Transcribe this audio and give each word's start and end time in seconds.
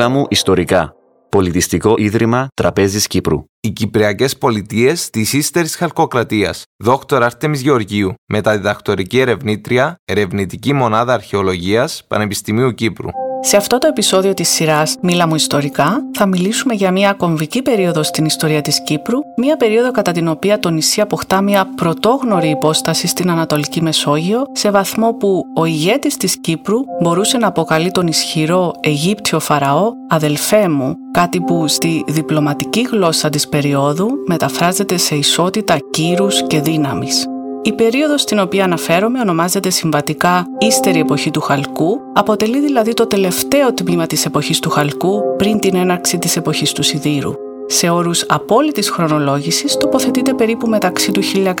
Μίλα 0.00 0.12
μου 0.12 0.26
ιστορικά. 0.28 0.94
Πολιτιστικό 1.28 1.94
Ίδρυμα 1.98 2.48
Τραπέζης 2.54 3.06
Κύπρου. 3.06 3.44
Οι 3.60 3.70
Κυπριακές 3.70 4.36
Πολιτείες 4.38 5.10
της 5.10 5.32
ύστερης 5.32 5.76
Χαλκοκρατίας. 5.76 6.62
Δόκτωρ 6.76 7.22
Άρτεμι 7.22 7.56
Γεωργίου, 7.56 8.14
μεταδιδακτορική 8.32 9.18
ερευνήτρια, 9.18 9.96
ερευνητική 10.04 10.72
μονάδα 10.72 11.14
αρχαιολογίας 11.14 12.04
Πανεπιστημίου 12.08 12.74
Κύπρου. 12.74 13.08
Σε 13.42 13.56
αυτό 13.56 13.78
το 13.78 13.86
επεισόδιο 13.86 14.34
της 14.34 14.48
σειράς 14.48 14.96
«Μίλα 15.00 15.26
μου 15.26 15.34
ιστορικά» 15.34 16.02
θα 16.12 16.26
μιλήσουμε 16.26 16.74
για 16.74 16.90
μια 16.90 17.12
κομβική 17.12 17.62
περίοδο 17.62 18.02
στην 18.02 18.24
ιστορία 18.24 18.60
της 18.60 18.82
Κύπρου, 18.82 19.18
μια 19.36 19.56
περίοδο 19.56 19.90
κατά 19.90 20.12
την 20.12 20.28
οποία 20.28 20.58
το 20.58 20.70
νησί 20.70 21.00
αποκτά 21.00 21.40
μια 21.40 21.68
πρωτόγνωρη 21.76 22.48
υπόσταση 22.48 23.06
στην 23.06 23.30
Ανατολική 23.30 23.82
Μεσόγειο, 23.82 24.46
σε 24.52 24.70
βαθμό 24.70 25.12
που 25.12 25.44
ο 25.54 25.64
ηγέτης 25.64 26.16
της 26.16 26.40
Κύπρου 26.40 26.78
μπορούσε 27.02 27.38
να 27.38 27.46
αποκαλεί 27.46 27.90
τον 27.90 28.06
ισχυρό 28.06 28.72
Αιγύπτιο 28.80 29.40
Φαραώ 29.40 29.92
«αδελφέ 30.08 30.68
μου», 30.68 30.96
κάτι 31.12 31.40
που 31.40 31.68
στη 31.68 32.04
διπλωματική 32.06 32.88
γλώσσα 32.90 33.28
της 33.28 33.48
περίοδου 33.48 34.08
μεταφράζεται 34.26 34.96
σε 34.96 35.14
ισότητα 35.14 35.76
κύρους 35.90 36.46
και 36.46 36.60
δύναμης. 36.60 37.26
Η 37.62 37.72
περίοδος 37.72 38.20
στην 38.20 38.38
οποία 38.38 38.64
αναφέρομαι 38.64 39.20
ονομάζεται 39.20 39.70
συμβατικά 39.70 40.46
ύστερη 40.58 40.98
εποχή 40.98 41.30
του 41.30 41.40
Χαλκού, 41.40 42.00
αποτελεί 42.12 42.60
δηλαδή 42.60 42.94
το 42.94 43.06
τελευταίο 43.06 43.74
τμήμα 43.74 44.06
της 44.06 44.24
εποχής 44.24 44.58
του 44.58 44.70
Χαλκού 44.70 45.22
πριν 45.36 45.58
την 45.58 45.76
έναρξη 45.76 46.18
της 46.18 46.36
εποχής 46.36 46.72
του 46.72 46.82
Σιδήρου. 46.82 47.32
Σε 47.66 47.88
όρους 47.88 48.24
απόλυτης 48.28 48.90
χρονολόγησης 48.90 49.76
τοποθετείται 49.76 50.34
περίπου 50.34 50.68
μεταξύ 50.68 51.12
του 51.12 51.22
1650 51.22 51.54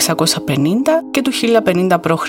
και 1.10 1.22
του 1.22 1.30
1050 1.64 1.96
π.Χ. 2.00 2.28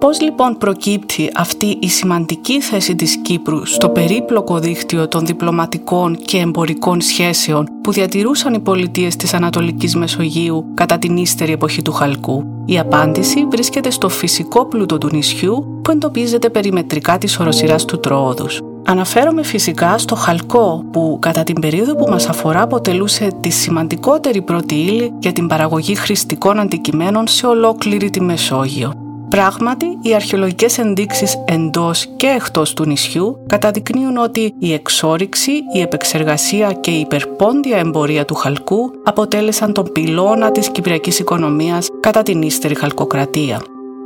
Πώς 0.00 0.20
λοιπόν 0.20 0.58
προκύπτει 0.58 1.30
αυτή 1.34 1.76
η 1.80 1.88
σημαντική 1.88 2.60
θέση 2.60 2.94
της 2.94 3.16
Κύπρου 3.16 3.66
στο 3.66 3.88
περίπλοκο 3.88 4.58
δίκτυο 4.58 5.08
των 5.08 5.26
διπλωματικών 5.26 6.16
και 6.16 6.38
εμπορικών 6.38 7.00
σχέσεων 7.00 7.68
που 7.82 7.92
διατηρούσαν 7.92 8.54
οι 8.54 8.60
πολιτείες 8.60 9.16
της 9.16 9.34
Ανατολικής 9.34 9.96
Μεσογείου 9.96 10.64
κατά 10.74 10.98
την 10.98 11.16
ύστερη 11.16 11.52
εποχή 11.52 11.82
του 11.82 11.92
Χαλκού; 11.92 12.44
Η 12.64 12.78
απάντηση 12.78 13.46
βρίσκεται 13.50 13.90
στο 13.90 14.08
φυσικό 14.08 14.66
πλούτο 14.66 14.98
του 14.98 15.08
νησιού 15.12 15.80
που 15.82 15.90
εντοπίζεται 15.90 16.50
περιμετρικά 16.50 17.18
της 17.18 17.38
οροσυράς 17.38 17.84
του 17.84 18.00
Τροόδους. 18.00 18.60
Αναφέρομαι 18.84 19.42
φυσικά 19.42 19.98
στο 19.98 20.14
χαλκό 20.14 20.84
που 20.92 21.18
κατά 21.20 21.42
την 21.42 21.60
περίοδο 21.60 21.94
που 21.96 22.10
μας 22.10 22.28
αφορά 22.28 22.62
αποτελούσε 22.62 23.28
τη 23.40 23.50
σημαντικότερη 23.50 24.42
πρώτη 24.42 24.74
ύλη 24.74 25.12
για 25.18 25.32
την 25.32 25.46
παραγωγή 25.46 25.94
χρηστικών 25.94 26.60
αντικειμένων 26.60 27.26
σε 27.26 27.46
ολόκληρη 27.46 28.10
τη 28.10 28.20
Μεσόγειο. 28.20 29.09
Πράγματι, 29.30 29.98
οι 30.02 30.14
αρχαιολογικές 30.14 30.78
ενδείξεις 30.78 31.36
εντός 31.44 32.06
και 32.16 32.26
εκτός 32.26 32.72
του 32.72 32.84
νησιού 32.84 33.44
καταδεικνύουν 33.46 34.16
ότι 34.16 34.54
η 34.58 34.72
εξόριξη, 34.72 35.52
η 35.74 35.80
επεξεργασία 35.80 36.72
και 36.72 36.90
η 36.90 37.00
υπερπόντια 37.00 37.78
εμπορία 37.78 38.24
του 38.24 38.34
χαλκού 38.34 38.90
αποτέλεσαν 39.04 39.72
τον 39.72 39.92
πυλώνα 39.92 40.50
της 40.50 40.70
κυπριακής 40.70 41.18
οικονομίας 41.18 41.88
κατά 42.00 42.22
την 42.22 42.42
ύστερη 42.42 42.74
χαλκοκρατία. 42.74 43.62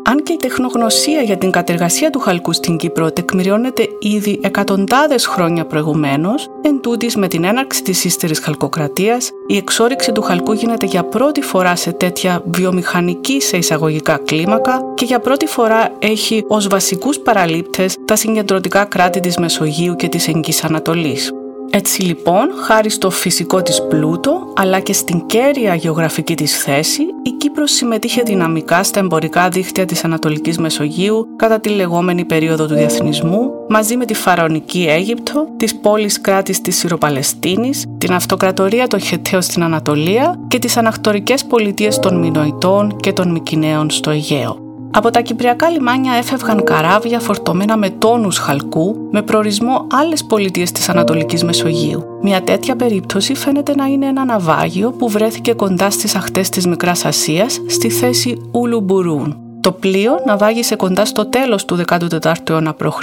Αν 0.06 0.22
και 0.22 0.32
η 0.32 0.36
τεχνογνωσία 0.36 1.22
για 1.22 1.38
την 1.38 1.50
κατεργασία 1.50 2.10
του 2.10 2.18
χαλκού 2.18 2.52
στην 2.52 2.76
Κύπρο 2.76 3.12
τεκμηριώνεται 3.12 3.88
ήδη 3.98 4.40
εκατοντάδες 4.42 5.26
χρόνια 5.26 5.66
προηγουμένως, 5.66 6.48
εν 6.62 6.80
τούτης 6.80 7.16
με 7.16 7.28
την 7.28 7.44
έναρξη 7.44 7.82
της 7.82 8.04
ύστερης 8.04 8.38
χαλκοκρατίας, 8.38 9.30
η 9.46 9.56
εξόριξη 9.56 10.12
του 10.12 10.22
χαλκού 10.22 10.52
γίνεται 10.52 10.86
για 10.86 11.04
πρώτη 11.04 11.40
φορά 11.40 11.76
σε 11.76 11.92
τέτοια 11.92 12.42
βιομηχανική 12.44 13.40
σε 13.40 13.56
εισαγωγικά 13.56 14.16
κλίμακα 14.24 14.80
και 14.94 15.04
για 15.04 15.20
πρώτη 15.20 15.46
φορά 15.46 15.90
έχει 15.98 16.44
ως 16.48 16.66
βασικούς 16.66 17.18
παραλήπτες 17.18 17.96
τα 18.04 18.16
συγκεντρωτικά 18.16 18.84
κράτη 18.84 19.20
της 19.20 19.36
Μεσογείου 19.36 19.96
και 19.96 20.08
της 20.08 20.28
Εγγύης 20.28 20.64
Ανατολής. 20.64 21.32
Έτσι 21.76 22.02
λοιπόν, 22.02 22.48
χάρη 22.66 22.90
στο 22.90 23.10
φυσικό 23.10 23.62
της 23.62 23.82
πλούτο, 23.88 24.52
αλλά 24.56 24.80
και 24.80 24.92
στην 24.92 25.26
κέρια 25.26 25.74
γεωγραφική 25.74 26.34
της 26.34 26.62
θέση, 26.62 27.02
η 27.02 27.30
Κύπρος 27.30 27.70
συμμετείχε 27.70 28.22
δυναμικά 28.22 28.82
στα 28.82 29.00
εμπορικά 29.00 29.48
δίκτυα 29.48 29.84
της 29.84 30.04
Ανατολικής 30.04 30.58
Μεσογείου 30.58 31.26
κατά 31.36 31.60
τη 31.60 31.68
λεγόμενη 31.68 32.24
περίοδο 32.24 32.66
του 32.66 32.74
διεθνισμού, 32.74 33.50
μαζί 33.68 33.96
με 33.96 34.04
τη 34.04 34.14
Φαραωνική 34.14 34.86
Αίγυπτο, 34.88 35.46
τις 35.56 35.76
πόλεις 35.76 36.20
κράτης 36.20 36.60
της 36.60 36.76
Συροπαλαιστίνης, 36.76 37.84
την 37.98 38.12
αυτοκρατορία 38.12 38.86
των 38.86 39.00
Χεταίων 39.00 39.42
στην 39.42 39.62
Ανατολία 39.62 40.40
και 40.48 40.58
τις 40.58 40.76
αναχτορικές 40.76 41.44
πολιτείες 41.44 41.98
των 41.98 42.18
Μινοητών 42.18 42.96
και 42.96 43.12
των 43.12 43.30
Μικυναίων 43.30 43.90
στο 43.90 44.10
Αιγαίο. 44.10 44.63
Από 44.96 45.10
τα 45.10 45.20
κυπριακά 45.20 45.70
λιμάνια 45.70 46.12
έφευγαν 46.12 46.64
καράβια 46.64 47.20
φορτωμένα 47.20 47.76
με 47.76 47.90
τόνους 47.90 48.38
χαλκού 48.38 49.08
με 49.10 49.22
προορισμό 49.22 49.86
άλλες 49.90 50.24
πολιτείες 50.24 50.72
της 50.72 50.88
Ανατολικής 50.88 51.44
Μεσογείου. 51.44 52.04
Μια 52.22 52.42
τέτοια 52.42 52.76
περίπτωση 52.76 53.34
φαίνεται 53.34 53.74
να 53.74 53.84
είναι 53.84 54.06
ένα 54.06 54.24
ναυάγιο 54.24 54.90
που 54.90 55.08
βρέθηκε 55.08 55.52
κοντά 55.52 55.90
στις 55.90 56.14
αχτές 56.14 56.48
της 56.48 56.66
Μικράς 56.66 57.04
Ασίας 57.04 57.60
στη 57.68 57.90
θέση 57.90 58.50
Ουλουμπουρούν. 58.52 59.36
Το 59.60 59.72
πλοίο 59.72 60.12
ναυάγησε 60.26 60.76
κοντά 60.76 61.04
στο 61.04 61.26
τέλος 61.26 61.64
του 61.64 61.78
14ου 61.86 62.50
αιώνα 62.50 62.74
π.Χ. 62.74 62.98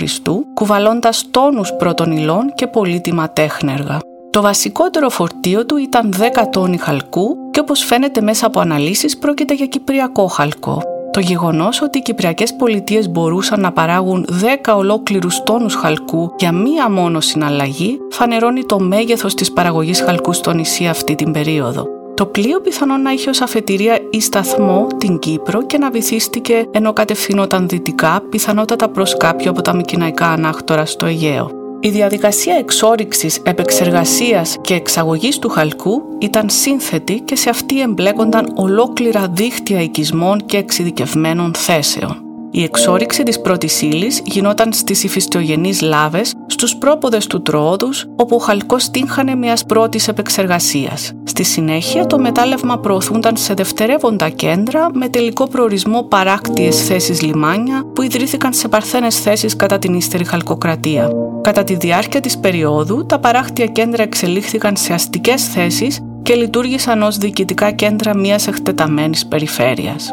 κουβαλώντας 0.53 1.25
τόνους 1.31 1.73
πρώτων 1.73 2.12
υλών 2.12 2.53
και 2.56 2.68
πολύτιμα 2.68 3.29
τέχνεργα. 3.29 3.97
Το 4.29 4.41
βασικότερο 4.41 5.09
φορτίο 5.09 5.66
του 5.66 5.78
ήταν 5.78 6.13
10 6.18 6.44
τόνοι 6.52 6.78
χαλκού 6.78 7.50
και 7.52 7.59
όπως 7.59 7.84
φαίνεται 7.84 8.22
μέσα 8.22 8.46
από 8.46 8.59
αναλύσεις 8.59 9.18
πρόκειται 9.18 9.53
για 9.53 9.66
κυπριακό 9.66 10.28
χαλκό. 10.28 10.91
Το 11.12 11.20
γεγονός 11.20 11.82
ότι 11.82 11.98
οι 11.98 12.02
Κυπριακές 12.02 12.56
πολιτείες 12.56 13.10
μπορούσαν 13.10 13.60
να 13.60 13.72
παράγουν 13.72 14.26
10 14.66 14.76
ολόκληρους 14.76 15.44
τόνους 15.44 15.76
χαλκού 15.76 16.34
για 16.38 16.52
μία 16.52 16.90
μόνο 16.90 17.20
συναλλαγή 17.20 17.98
φανερώνει 18.12 18.64
το 18.64 18.80
μέγεθος 18.80 19.34
της 19.34 19.52
παραγωγής 19.52 20.02
χαλκού 20.02 20.34
στο 20.34 20.54
νησί 20.54 20.88
αυτή 20.88 21.16
την 21.16 21.32
περίοδο. 21.32 21.86
Το 22.14 22.26
πλοίο 22.26 22.60
πιθανόν 22.62 23.02
να 23.02 23.12
είχε 23.12 23.30
ως 23.30 23.42
αφετηρία 23.42 24.00
ή 24.10 24.22
σταθμό 24.22 24.88
την 24.98 25.20
Κύπρο 25.20 25.66
και 25.66 25.78
να 25.78 25.90
βυθίστηκε 25.90 26.68
ενώ 26.72 26.94
κατευθυνόταν 26.94 27.68
δυτικά, 27.68 28.22
πιθανότατα 28.30 28.90
προς 28.90 29.18
κάποιο 29.18 29.52
από 29.52 29.62
τα 29.62 29.76
μικυναϊκά 29.76 30.28
ανάκτορα 30.28 30.86
στο 30.86 31.06
Αιγαίο. 31.06 31.61
Η 31.84 31.90
διαδικασία 31.90 32.56
εξόριξης, 32.56 33.38
επεξεργασίας 33.44 34.58
και 34.62 34.74
εξαγωγής 34.74 35.40
του 35.40 35.50
χαλκού 35.50 36.02
ήταν 36.19 36.50
σύνθετη 36.50 37.19
και 37.19 37.36
σε 37.36 37.50
αυτή 37.50 37.81
εμπλέκονταν 37.81 38.53
ολόκληρα 38.56 39.28
δίχτυα 39.28 39.81
οικισμών 39.81 40.46
και 40.46 40.58
εξειδικευμένων 40.58 41.53
θέσεων. 41.53 42.31
Η 42.54 42.64
εξόριξη 42.64 43.24
της 43.24 43.42
πρώτης 43.42 43.82
ύλης 43.82 44.22
γινόταν 44.26 44.74
στις 44.74 45.04
ηφιστιογενείς 45.04 45.82
λάβες, 45.82 46.34
στους 46.48 46.76
πρόποδες 46.76 47.28
του 47.28 47.42
Τροόδους, 47.42 48.06
όπου 48.16 48.36
ο 48.36 48.40
χαλκός 48.40 48.90
τύχανε 48.90 49.36
μιας 49.36 49.66
πρώτης 49.66 50.08
επεξεργασίας. 50.08 51.12
Στη 51.24 51.44
συνέχεια 51.44 52.06
το 52.06 52.20
μετάλλευμα 52.20 52.80
προωθούνταν 52.80 53.38
σε 53.38 53.54
δευτερεύοντα 53.54 54.30
κέντρα 54.30 54.88
με 54.94 55.10
τελικό 55.10 55.48
προορισμό 55.48 56.04
παράκτιες 56.04 56.86
θέσεις 56.86 57.22
λιμάνια 57.22 57.84
που 57.96 58.02
ιδρύθηκαν 58.02 58.54
σε 58.54 58.68
παρθένες 58.68 59.20
θέσεις 59.20 59.56
κατά 59.56 59.80
την 59.80 59.94
ύστερη 59.94 60.24
χαλκοκρατία. 60.24 61.10
Κατά 61.42 61.64
τη 61.64 61.76
διάρκεια 61.76 62.20
της 62.20 62.38
περίοδου, 62.38 63.06
τα 63.06 63.20
παράκτια 63.20 63.66
κέντρα 63.66 64.04
εξελίχθηκαν 64.04 64.76
σε 64.76 64.94
αστικές 64.94 65.48
θέσεις 65.48 66.00
και 66.22 66.36
λειτουργήσαν 66.36 67.02
ως 67.02 67.18
διοικητικά 67.18 67.72
κέντρα 67.72 68.18
μιας 68.18 68.48
εκτεταμένης 68.48 69.28
περιφέρειας. 69.28 70.10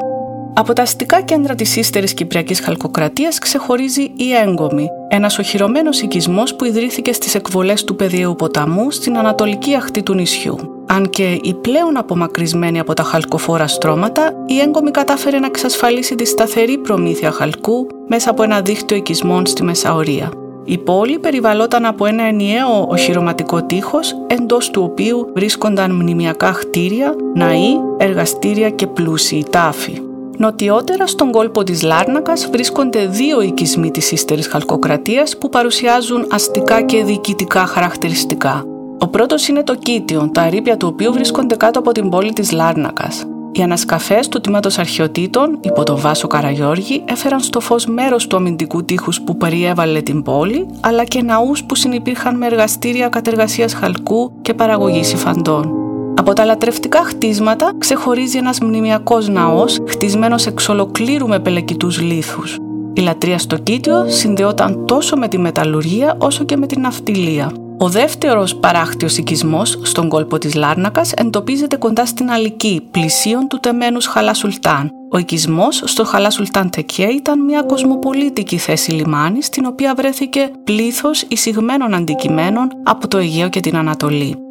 Από 0.59 0.73
τα 0.73 0.83
αστικά 0.83 1.21
κέντρα 1.21 1.55
της 1.55 1.77
ύστερης 1.77 2.15
Κυπριακής 2.15 2.61
Χαλκοκρατίας 2.61 3.39
ξεχωρίζει 3.39 4.03
η 4.03 4.33
Έγκομη, 4.47 4.89
ένας 5.09 5.39
οχυρωμένος 5.39 6.01
οικισμός 6.01 6.55
που 6.57 6.65
ιδρύθηκε 6.65 7.13
στις 7.13 7.35
εκβολές 7.35 7.85
του 7.85 7.97
Πεδιαίου 7.97 8.35
ποταμού 8.35 8.91
στην 8.91 9.19
ανατολική 9.19 9.75
αχτή 9.75 10.03
του 10.03 10.15
νησιού. 10.15 10.57
Αν 10.87 11.11
και 11.11 11.39
η 11.43 11.55
πλέον 11.55 11.97
απομακρυσμένη 11.97 12.79
από 12.79 12.95
τα 12.95 13.03
χαλκοφόρα 13.03 13.67
στρώματα, 13.67 14.33
η 14.47 14.59
Έγκομη 14.59 14.91
κατάφερε 14.91 15.39
να 15.39 15.47
εξασφαλίσει 15.47 16.15
τη 16.15 16.25
σταθερή 16.25 16.79
προμήθεια 16.79 17.31
χαλκού 17.31 17.87
μέσα 18.09 18.31
από 18.31 18.43
ένα 18.43 18.61
δίκτυο 18.61 18.97
οικισμών 18.97 19.47
στη 19.47 19.63
Μεσαωρία. 19.63 20.31
Η 20.65 20.79
πόλη 20.79 21.19
περιβαλλόταν 21.19 21.85
από 21.85 22.07
ένα 22.07 22.23
ενιαίο 22.23 22.87
οχυρωματικό 22.89 23.63
τείχος, 23.63 24.15
εντός 24.27 24.71
του 24.71 24.83
οποίου 24.83 25.33
βρίσκονταν 25.35 25.95
μνημιακά 25.95 26.53
χτίρια, 26.53 27.15
ναοί, 27.35 27.75
εργαστήρια 27.99 28.71
και 28.71 28.87
πλούσιοι 28.87 29.45
τάφοι. 29.51 30.03
Νοτιότερα 30.41 31.07
στον 31.07 31.31
κόλπο 31.31 31.63
της 31.63 31.83
Λάρνακας 31.83 32.49
βρίσκονται 32.53 33.07
δύο 33.07 33.41
οικισμοί 33.41 33.91
της 33.91 34.13
ύστερης 34.13 34.47
χαλκοκρατίας 34.47 35.39
που 35.39 35.49
παρουσιάζουν 35.49 36.27
αστικά 36.31 36.83
και 36.83 37.05
διοικητικά 37.05 37.67
χαρακτηριστικά. 37.67 38.65
Ο 38.99 39.09
πρώτος 39.09 39.49
είναι 39.49 39.63
το 39.63 39.75
Κίτιον, 39.75 40.33
τα 40.33 40.45
ερήπια 40.45 40.77
του 40.77 40.89
οποίου 40.93 41.13
βρίσκονται 41.13 41.57
κάτω 41.57 41.79
από 41.79 41.93
την 41.93 42.09
πόλη 42.09 42.33
της 42.33 42.53
Λάρνακας. 42.53 43.25
Οι 43.53 43.63
ανασκαφές 43.63 44.29
του 44.29 44.41
τμήματος 44.41 44.79
αρχαιοτήτων 44.79 45.59
υπό 45.61 45.83
τον 45.83 45.99
Βάσο 45.99 46.27
Καραγιώργη 46.27 47.05
έφεραν 47.09 47.41
στο 47.41 47.61
φως 47.61 47.87
μέρος 47.87 48.27
του 48.27 48.37
αμυντικού 48.37 48.85
τείχους 48.85 49.21
που 49.21 49.37
περιέβαλε 49.37 50.01
την 50.01 50.23
πόλη, 50.23 50.67
αλλά 50.81 51.05
και 51.05 51.23
ναούς 51.23 51.65
που 51.65 51.75
συνεπήρχαν 51.75 52.37
με 52.37 52.47
εργαστήρια 52.47 53.09
κατεργασίας 53.09 53.73
χαλκού 53.73 54.33
και 54.43 54.55
παραγωγής 54.55 55.13
υφαντών. 55.13 55.88
Από 56.19 56.33
τα 56.33 56.45
λατρευτικά 56.45 57.05
χτίσματα 57.05 57.73
ξεχωρίζει 57.79 58.39
ένας 58.39 58.61
μνημιακός 58.61 59.29
ναός 59.29 59.79
χτισμένος 59.89 60.47
εξ 60.47 60.69
ολοκλήρου 60.69 61.29
με 61.29 61.39
πελεκητούς 61.39 62.01
λίθους. 62.01 62.57
Η 62.93 63.01
λατρεία 63.01 63.39
στο 63.39 63.57
Κίτιο 63.57 64.05
συνδεόταν 64.09 64.87
τόσο 64.87 65.17
με 65.17 65.29
τη 65.29 65.39
μεταλλουργία 65.39 66.17
όσο 66.19 66.45
και 66.45 66.57
με 66.57 66.67
την 66.67 66.81
ναυτιλία. 66.81 67.53
Ο 67.79 67.89
δεύτερος 67.89 68.57
παράκτιος 68.57 69.17
οικισμός 69.17 69.79
στον 69.83 70.09
κόλπο 70.09 70.39
της 70.39 70.55
Λάρνακας 70.55 71.13
εντοπίζεται 71.13 71.77
κοντά 71.77 72.07
στην 72.07 72.31
Αλική, 72.31 72.89
πλησίον 72.91 73.49
του 73.49 73.59
τεμένους 73.61 74.07
Χαλασουλτάν. 74.07 74.91
Ο 75.11 75.19
οικισμός 75.19 75.83
στο 75.85 76.05
Χαλασουλτάν 76.05 76.71
Τεκέ 76.71 77.07
ήταν 77.07 77.45
μια 77.45 77.63
κοσμοπολίτικη 77.63 78.57
θέση 78.57 78.91
λιμάνι 78.91 79.43
στην 79.43 79.65
οποία 79.67 79.95
βρέθηκε 79.95 80.51
πλήθος 80.65 81.23
εισηγμένων 81.23 81.95
αντικειμένων 81.95 82.69
από 82.85 83.09
το 83.09 83.19
Αιγαίο 83.19 83.49
και 83.49 83.61
την 83.61 83.77
Ανατολή. 83.77 84.48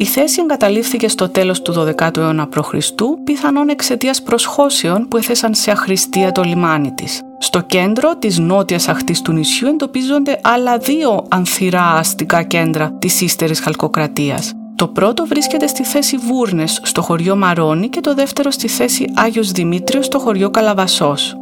Η 0.00 0.04
θέση 0.04 0.40
εγκαταλείφθηκε 0.42 1.08
στο 1.08 1.28
τέλος 1.28 1.62
του 1.62 1.74
12ου 1.76 2.16
αιώνα 2.16 2.48
π.Χ. 2.48 2.74
πιθανόν 3.24 3.68
εξαιτίας 3.68 4.22
προσχώσεων 4.22 5.08
που 5.08 5.16
έθεσαν 5.16 5.54
σε 5.54 5.70
αχρηστία 5.70 6.32
το 6.32 6.42
λιμάνι 6.42 6.92
της. 6.92 7.20
Στο 7.38 7.60
κέντρο 7.60 8.16
της 8.16 8.38
νότιας 8.38 8.88
αχτής 8.88 9.22
του 9.22 9.32
νησιού 9.32 9.68
εντοπίζονται 9.68 10.40
άλλα 10.42 10.78
δύο 10.78 11.24
ανθυρά 11.28 11.92
αστικά 11.92 12.42
κέντρα 12.42 12.96
της 12.98 13.20
ύστερης 13.20 13.60
χαλκοκρατίας. 13.60 14.52
Το 14.74 14.88
πρώτο 14.88 15.26
βρίσκεται 15.26 15.66
στη 15.66 15.84
θέση 15.84 16.16
Βούρνες 16.16 16.80
στο 16.82 17.02
χωριό 17.02 17.36
Μαρόνι 17.36 17.88
και 17.88 18.00
το 18.00 18.14
δεύτερο 18.14 18.50
στη 18.50 18.68
θέση 18.68 19.12
Άγιος 19.14 19.50
Δημήτριος 19.50 20.06
στο 20.06 20.18
χωριό 20.18 20.50
Καλαβασός. 20.50 21.34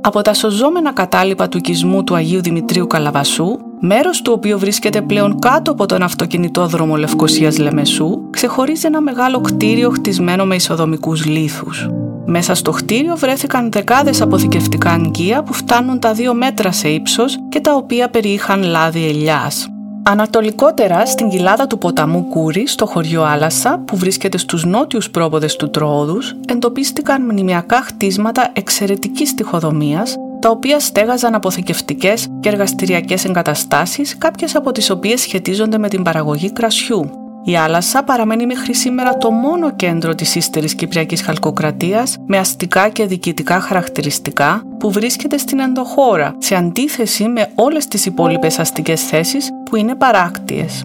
Από 0.00 0.22
τα 0.22 0.34
σωζόμενα 0.34 0.92
κατάλοιπα 0.92 1.48
του 1.48 1.56
οικισμού 1.56 2.04
του 2.04 2.14
Αγίου 2.14 2.42
Δημητρίου 2.42 2.86
Καλαβασού, 2.86 3.58
μέρος 3.86 4.22
του 4.22 4.32
οποίου 4.36 4.58
βρίσκεται 4.58 5.00
πλέον 5.02 5.38
κάτω 5.38 5.70
από 5.70 5.86
τον 5.86 6.02
αυτοκινητόδρομο 6.02 6.96
Λευκοσίας 6.96 7.58
Λεμεσού, 7.58 8.30
ξεχωρίζει 8.30 8.86
ένα 8.86 9.00
μεγάλο 9.00 9.40
κτίριο 9.40 9.90
χτισμένο 9.90 10.44
με 10.44 10.54
ισοδομικούς 10.54 11.24
λίθους. 11.24 11.88
Μέσα 12.26 12.54
στο 12.54 12.70
κτίριο 12.70 13.16
βρέθηκαν 13.16 13.72
δεκάδες 13.72 14.20
αποθηκευτικά 14.20 14.90
αγκία 14.90 15.42
που 15.42 15.52
φτάνουν 15.52 15.98
τα 15.98 16.12
δύο 16.12 16.34
μέτρα 16.34 16.72
σε 16.72 16.88
ύψος 16.88 17.38
και 17.48 17.60
τα 17.60 17.74
οποία 17.74 18.10
περιείχαν 18.10 18.62
λάδι 18.62 19.08
ελιάς. 19.08 19.68
Ανατολικότερα, 20.02 21.06
στην 21.06 21.28
κοιλάδα 21.28 21.66
του 21.66 21.78
ποταμού 21.78 22.28
Κούρι, 22.28 22.66
στο 22.66 22.86
χωριό 22.86 23.22
Άλασσα, 23.22 23.82
που 23.86 23.96
βρίσκεται 23.96 24.38
στους 24.38 24.64
νότιους 24.64 25.10
πρόποδες 25.10 25.56
του 25.56 25.70
Τρόοδους, 25.70 26.34
εντοπίστηκαν 26.46 27.22
μνημιακά 27.22 27.76
χτίσματα 27.76 28.50
εξαιρετικής 28.52 29.34
τυχοδομίας, 29.34 30.16
τα 30.44 30.50
οποία 30.50 30.80
στέγαζαν 30.80 31.34
αποθηκευτικές 31.34 32.26
και 32.40 32.48
εργαστηριακές 32.48 33.24
εγκαταστάσεις, 33.24 34.18
κάποιες 34.18 34.54
από 34.54 34.72
τις 34.72 34.90
οποίες 34.90 35.20
σχετίζονται 35.20 35.78
με 35.78 35.88
την 35.88 36.02
παραγωγή 36.02 36.52
κρασιού. 36.52 37.10
Η 37.44 37.56
Άλασσα 37.56 38.02
παραμένει 38.02 38.46
μέχρι 38.46 38.74
σήμερα 38.74 39.16
το 39.16 39.30
μόνο 39.30 39.76
κέντρο 39.76 40.14
της 40.14 40.34
ύστερης 40.34 40.74
Κυπριακής 40.74 41.22
Χαλκοκρατίας 41.22 42.16
με 42.26 42.38
αστικά 42.38 42.88
και 42.88 43.06
διοικητικά 43.06 43.60
χαρακτηριστικά 43.60 44.62
που 44.78 44.90
βρίσκεται 44.90 45.38
στην 45.38 45.60
ενδοχώρα, 45.60 46.34
σε 46.38 46.54
αντίθεση 46.54 47.28
με 47.28 47.50
όλες 47.54 47.86
τις 47.86 48.06
υπόλοιπες 48.06 48.58
αστικές 48.58 49.02
θέσεις 49.02 49.50
που 49.70 49.76
είναι 49.76 49.94
παράκτιες. 49.94 50.82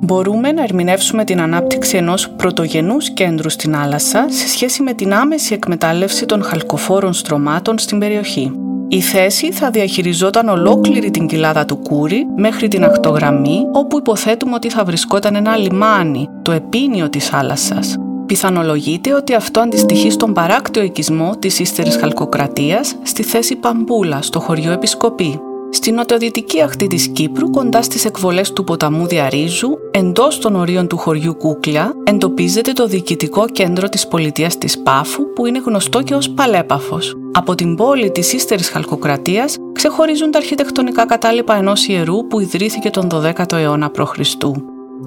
Μπορούμε 0.00 0.52
να 0.52 0.62
ερμηνεύσουμε 0.62 1.24
την 1.24 1.40
ανάπτυξη 1.40 1.96
ενός 1.96 2.30
πρωτογενούς 2.30 3.10
κέντρου 3.10 3.50
στην 3.50 3.76
Άλασσα 3.76 4.26
σε 4.28 4.48
σχέση 4.48 4.82
με 4.82 4.92
την 4.92 5.14
άμεση 5.14 5.54
εκμετάλλευση 5.54 6.26
των 6.26 6.42
χαλκοφόρων 6.42 7.12
στρωμάτων 7.12 7.78
στην 7.78 7.98
περιοχή. 7.98 8.52
Η 8.94 9.00
θέση 9.00 9.52
θα 9.52 9.70
διαχειριζόταν 9.70 10.48
ολόκληρη 10.48 11.10
την 11.10 11.26
κοιλάδα 11.26 11.64
του 11.64 11.76
Κούρι 11.76 12.26
μέχρι 12.36 12.68
την 12.68 12.84
ακτογραμμή 12.84 13.58
όπου 13.72 13.98
υποθέτουμε 13.98 14.54
ότι 14.54 14.70
θα 14.70 14.84
βρισκόταν 14.84 15.34
ένα 15.34 15.56
λιμάνι, 15.56 16.28
το 16.42 16.52
επίνιο 16.52 17.08
της 17.08 17.28
θάλασσας. 17.28 17.96
Πιθανολογείται 18.26 19.14
ότι 19.14 19.34
αυτό 19.34 19.60
αντιστοιχεί 19.60 20.10
στον 20.10 20.32
παράκτιο 20.32 20.82
οικισμό 20.82 21.36
της 21.38 21.58
ύστερης 21.58 21.96
χαλκοκρατίας 21.96 22.94
στη 23.02 23.22
θέση 23.22 23.56
Παμπούλα 23.56 24.22
στο 24.22 24.40
χωριό 24.40 24.72
Επισκοπή. 24.72 25.40
Στην 25.74 25.94
νοτιοδυτική 25.94 26.62
ακτή 26.62 26.86
της 26.86 27.08
Κύπρου, 27.08 27.50
κοντά 27.50 27.82
στις 27.82 28.04
εκβολές 28.04 28.52
του 28.52 28.64
ποταμού 28.64 29.06
Διαρίζου, 29.06 29.78
εντός 29.90 30.38
των 30.38 30.56
ορίων 30.56 30.86
του 30.86 30.96
χωριού 30.96 31.34
Κούκλια, 31.34 31.92
εντοπίζεται 32.04 32.72
το 32.72 32.86
διοικητικό 32.86 33.46
κέντρο 33.48 33.88
της 33.88 34.08
πολιτείας 34.08 34.58
της 34.58 34.78
Πάφου, 34.78 35.32
που 35.32 35.46
είναι 35.46 35.58
γνωστό 35.58 36.02
και 36.02 36.14
ως 36.14 36.30
Παλέπαφος. 36.30 37.16
Από 37.32 37.54
την 37.54 37.74
πόλη 37.74 38.10
της 38.10 38.32
ύστερης 38.32 38.68
Χαλκοκρατίας 38.68 39.56
ξεχωρίζουν 39.72 40.30
τα 40.30 40.38
αρχιτεκτονικά 40.38 41.06
κατάλοιπα 41.06 41.54
ενός 41.54 41.86
ιερού 41.86 42.26
που 42.26 42.40
ιδρύθηκε 42.40 42.90
τον 42.90 43.08
12ο 43.12 43.52
αιώνα 43.52 43.90
π.Χ. 43.90 44.18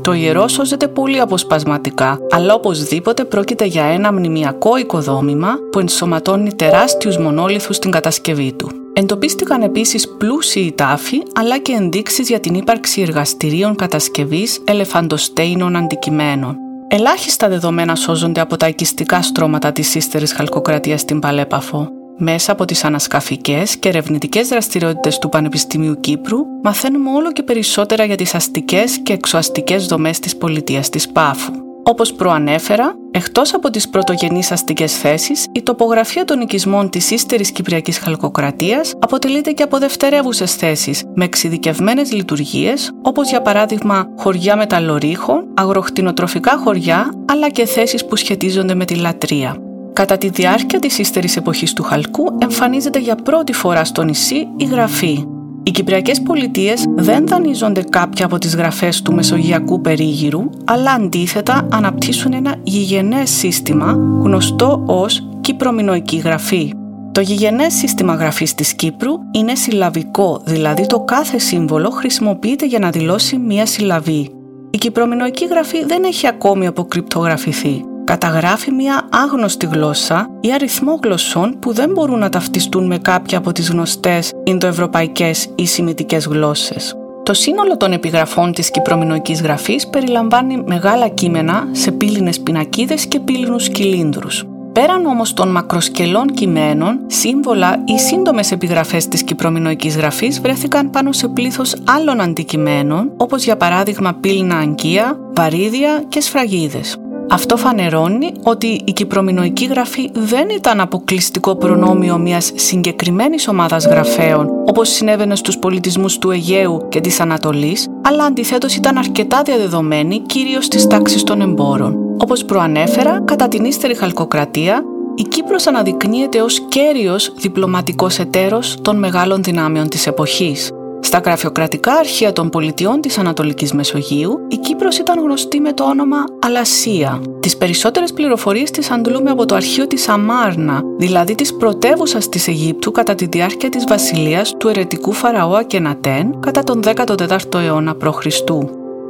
Το 0.02 0.14
ιερό 0.14 0.48
σώζεται 0.48 0.88
πολύ 0.88 1.20
αποσπασματικά, 1.20 2.20
αλλά 2.30 2.54
οπωσδήποτε 2.54 3.24
πρόκειται 3.24 3.66
για 3.66 3.84
ένα 3.84 4.14
μνημιακό 4.14 4.78
οικοδόμημα 4.78 5.58
που 5.72 5.80
ενσωματώνει 5.80 6.54
τεράστιους 6.54 7.18
μονόλιθους 7.18 7.76
στην 7.76 7.92
κατασκευή 7.92 8.54
του. 8.54 8.70
Εντοπίστηκαν 8.94 9.62
επίσης 9.62 10.10
πλούσιοι 10.18 10.74
τάφοι, 10.78 11.24
αλλά 11.36 11.58
και 11.58 11.72
ενδείξεις 11.72 12.30
για 12.30 12.40
την 12.40 12.54
ύπαρξη 12.54 13.02
εργαστηρίων 13.02 13.76
κατασκευής 13.76 14.62
ελεφαντοστέινων 14.66 15.76
αντικειμένων. 15.76 16.56
Ελάχιστα 16.88 17.50
δεδομένα 17.50 17.96
σώζονται 17.96 18.40
από 18.40 18.58
τα 18.58 18.68
οικιστικά 18.68 19.22
στρώματα 19.22 19.72
της 19.72 19.96
ύστερης 19.96 20.34
χαλκοκρατίας 20.34 21.02
στην 21.02 21.20
Παλέπαφο. 21.20 21.90
Μέσα 22.18 22.52
από 22.52 22.66
τις 22.66 22.84
ανασκαφικές 22.84 23.78
και 23.78 23.90
ερευνητικές 23.90 24.48
δραστηριότητες 24.48 25.20
του 25.20 25.30
Πανεπιστημίου 25.30 26.00
Κύπρου 26.00 26.38
μαθαίνουμε 26.64 27.10
όλο 27.10 27.32
και 27.32 27.44
περισσότερα 27.44 28.04
για 28.04 28.16
τις 28.16 28.36
αστικές 28.36 29.00
και 29.04 29.14
εξωαστικές 29.14 29.86
δομές 29.86 30.20
της 30.20 30.38
πολιτείας 30.38 30.90
της 30.90 31.10
Πάφου. 31.10 31.54
Όπως 31.84 32.14
προανέφερα, 32.14 32.96
εκτός 33.12 33.54
από 33.54 33.70
τις 33.70 33.90
πρωτογενείς 33.90 34.52
αστικές 34.52 34.98
θέσεις, 34.98 35.46
η 35.52 35.62
τοπογραφία 35.62 36.26
των 36.26 36.42
οικισμών 36.42 36.90
της 36.90 37.12
ύστερης 37.12 37.52
Κυπριακής 37.52 37.98
Χαλκοκρατίας 37.98 38.94
αποτελείται 39.00 39.52
και 39.52 39.64
από 39.64 39.78
δευτερεύουσες 39.78 40.56
θέσεις 40.56 41.04
με 41.16 41.26
εξειδικευμένες 41.26 42.12
λειτουργίες, 42.12 42.92
όπως 43.02 43.30
για 43.30 43.42
παράδειγμα 43.42 44.08
χωριά 44.18 44.56
μεταλλορίχων, 44.56 45.48
αγροκτηνοτροφικά 45.54 46.58
χωριά, 46.58 47.14
αλλά 47.26 47.50
και 47.50 47.66
θέσεις 47.66 48.06
που 48.06 48.16
σχετίζονται 48.16 48.76
με 48.76 48.86
τη 48.86 48.96
λατρεία. 48.96 49.65
Κατά 49.96 50.18
τη 50.18 50.30
διάρκεια 50.30 50.80
της 50.80 51.00
ύστερης 51.00 51.38
εποχής 51.38 51.74
του 51.74 51.84
Χαλκού 51.84 52.38
εμφανίζεται 52.38 53.00
για 53.00 53.16
πρώτη 53.16 53.54
φορά 53.54 53.84
στο 53.84 54.04
νησί 54.04 54.48
η 54.58 54.66
γραφή. 54.66 55.26
Οι 55.64 55.72
Κυπριακές 55.72 56.22
πολιτείες 56.22 56.84
δεν 56.96 57.28
δανείζονται 57.28 57.84
κάποια 57.90 58.26
από 58.26 58.38
τις 58.38 58.56
γραφές 58.56 59.02
του 59.02 59.14
Μεσογειακού 59.14 59.82
περίγυρου, 59.82 60.50
αλλά 60.66 60.92
αντίθετα 60.92 61.68
αναπτύσσουν 61.72 62.34
ένα 62.34 62.56
γηγενές 62.64 63.30
σύστημα 63.30 63.92
γνωστό 64.22 64.84
ως 64.86 65.30
Κυπρομινοϊκή 65.42 66.18
γραφή. 66.18 66.74
Το 67.12 67.22
γηγενές 67.22 67.74
σύστημα 67.74 68.16
γραφής 68.16 68.56
της 68.56 68.74
Κύπρου 68.74 69.12
είναι 69.32 69.56
συλλαβικό, 69.56 70.42
δηλαδή 70.46 70.86
το 70.86 71.00
κάθε 71.00 71.38
σύμβολο 71.38 71.90
χρησιμοποιείται 71.90 72.66
για 72.66 72.80
να 72.80 72.90
δηλώσει 72.90 73.38
μία 73.38 73.66
συλλαβή. 73.66 74.30
Η 74.70 74.78
Κυπρομινοϊκή 74.78 75.46
γραφή 75.46 75.86
δεν 75.86 76.04
έχει 76.04 76.28
ακόμη 76.28 76.68
αποκρυπτογραφηθεί 76.68 77.86
καταγράφει 78.06 78.72
μια 78.72 79.08
άγνωστη 79.12 79.66
γλώσσα 79.66 80.30
ή 80.42 80.54
αριθμό 80.54 81.00
γλωσσών 81.04 81.58
που 81.60 81.74
δεν 81.74 81.92
μπορούν 81.92 82.20
να 82.20 82.30
ταυτιστούν 82.30 82.86
με 82.86 82.98
κάποια 82.98 83.38
από 83.38 83.52
τις 83.52 83.70
γνωστές 83.70 84.32
Ινδοευρωπαϊκές 84.44 85.48
ή 85.56 85.66
Σημιτικές 85.66 86.26
γλώσσες. 86.26 86.96
Το 87.24 87.34
σύνολο 87.34 87.78
των 87.78 87.92
επιγραφών 87.92 88.52
της 88.52 88.72
κυπρομινοϊκής 88.72 89.42
γραφής 89.42 89.88
περιλαμβάνει 89.88 90.64
μεγάλα 90.66 91.08
κείμενα 91.08 91.68
σε 91.72 91.92
πύληνες 91.92 92.40
πινακίδες 92.40 93.06
και 93.06 93.20
πύληνους 93.20 93.70
κυλίνδρους. 93.70 94.46
Πέραν 94.72 95.06
όμως 95.06 95.34
των 95.34 95.52
μακροσκελών 95.52 96.28
κειμένων, 96.28 97.00
σύμβολα 97.08 97.84
ή 97.86 98.00
σύντομες 98.00 98.52
επιγραφές 98.52 99.08
της 99.08 99.24
κυπρομινοϊκής 99.24 99.98
γραφής 99.98 100.42
βρέθηκαν 100.42 100.90
πάνω 100.90 101.12
σε 101.12 101.28
πλήθος 101.28 101.76
άλλων 101.84 102.22
αντικειμένων, 102.22 103.12
όπως 103.18 103.44
για 103.44 103.58
παράδειγμα 103.58 104.14
πύληνα 104.14 104.58
αγκία, 104.58 105.20
βαρύδια 105.36 106.04
και 106.08 106.22
σφραγίδες. 106.22 106.98
Αυτό 107.30 107.58
φανερώνει 107.58 108.32
ότι 108.44 108.82
η 108.86 108.92
κυπρομινοϊκή 108.92 109.66
γραφή 109.66 110.10
δεν 110.14 110.50
ήταν 110.50 110.80
αποκλειστικό 110.80 111.56
προνόμιο 111.56 112.18
μιας 112.18 112.52
συγκεκριμένης 112.56 113.48
ομάδας 113.48 113.86
γραφέων, 113.86 114.50
όπως 114.66 114.90
συνέβαινε 114.90 115.36
στους 115.36 115.58
πολιτισμούς 115.58 116.18
του 116.18 116.32
Αιγαίου 116.32 116.86
και 116.90 117.02
της 117.02 117.20
Ανατολής, 117.20 117.88
αλλά 118.02 118.24
αντιθέτως 118.24 118.76
ήταν 118.76 118.98
αρκετά 118.98 119.42
διαδεδομένη 119.42 120.20
κυρίως 120.20 120.66
στις 120.66 120.88
τάξεις 120.88 121.24
των 121.24 121.42
εμπόρων. 121.42 121.98
Όπως 122.18 122.46
προανέφερα, 122.46 123.22
κατά 123.26 123.48
την 123.48 123.66
ύστερη 123.66 123.96
χαλκοκρατία, 123.96 124.84
η 125.16 125.24
Κύπρος 125.24 125.68
αναδεικνύεται 125.68 126.42
ως 126.42 126.60
κέριος 126.68 127.34
διπλωματικός 127.36 128.20
εταίρος 128.20 128.78
των 128.82 128.98
μεγάλων 128.98 129.44
δυνάμεων 129.44 129.90
της 129.90 130.08
εποχής. 130.08 130.72
Στα 131.06 131.22
γραφειοκρατικά 131.26 131.94
αρχεία 131.94 132.34
των 132.34 132.50
πολιτιών 132.50 133.02
της 133.02 133.18
Ανατολικής 133.18 133.74
Μεσογείου, 133.74 134.40
η 134.48 134.58
Κύπρος 134.58 134.98
ήταν 134.98 135.20
γνωστή 135.20 135.60
με 135.60 135.74
το 135.74 135.84
όνομα 135.84 136.18
Αλασία. 136.42 137.22
Τις 137.40 137.58
περισσότερες 137.58 138.14
πληροφορίες 138.14 138.72
τις 138.72 138.92
αντλούμε 138.92 139.30
από 139.30 139.46
το 139.46 139.56
αρχείο 139.56 139.88
της 139.88 140.10
Αμάρνα, 140.10 140.82
δηλαδή 140.98 141.36
της 141.36 141.56
πρωτεύουσας 141.56 142.30
της 142.30 142.48
Αιγύπτου 142.48 142.92
κατά 142.92 143.16
τη 143.16 143.26
διάρκεια 143.26 143.70
της 143.70 143.84
βασιλείας 143.88 144.54
του 144.58 144.68
ερετικού 144.68 145.12
φαραώ 145.12 145.54
Ακενατέν 145.54 146.40
κατά 146.40 146.64
τον 146.64 146.80
14ο 146.84 147.56
αιώνα 147.56 147.96
π.Χ. 147.96 148.26